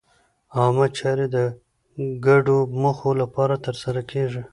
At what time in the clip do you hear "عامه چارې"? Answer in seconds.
0.57-1.25